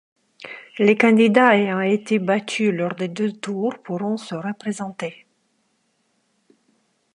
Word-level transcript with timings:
Les 0.79 0.97
candidats 0.97 1.51
ayant 1.55 1.79
été 1.81 2.17
battus 2.17 2.71
lors 2.71 2.95
des 2.95 3.07
deux 3.07 3.33
tours 3.33 3.77
pourront 3.83 4.17
se 4.17 4.33
représenter. 4.33 5.27